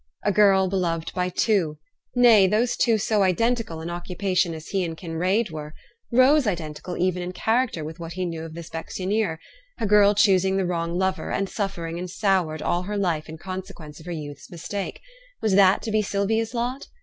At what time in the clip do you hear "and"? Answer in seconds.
4.83-4.97, 11.29-11.47, 11.99-12.09